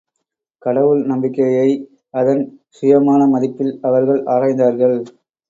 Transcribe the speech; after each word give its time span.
கடவுள் 0.61 1.01
நம்பிக்கையை 1.03 1.67
அதன் 2.11 2.41
சுயமான 2.69 3.21
மதிப்பில் 3.27 3.73
அவர்கள் 3.81 4.21
ஆராய்ந்தார்கள். 4.25 4.97